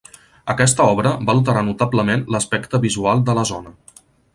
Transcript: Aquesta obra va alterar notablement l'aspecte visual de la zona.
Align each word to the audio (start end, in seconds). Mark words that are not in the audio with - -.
Aquesta 0.53 0.87
obra 0.93 1.11
va 1.29 1.37
alterar 1.39 1.63
notablement 1.69 2.27
l'aspecte 2.37 2.85
visual 2.91 3.27
de 3.31 3.41
la 3.41 3.49
zona. 3.53 3.81